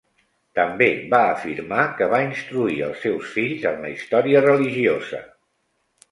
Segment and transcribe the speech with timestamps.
[0.59, 5.21] També va afirmar que va instruir els seus fills en la història religiosa.